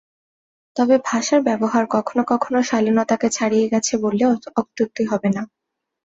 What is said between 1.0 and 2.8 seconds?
ভাষার ব্যবহার কখনো কখনো